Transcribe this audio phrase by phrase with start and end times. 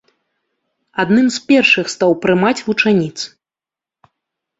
[1.03, 3.17] Адным з першых стаў прымаць вучаніц.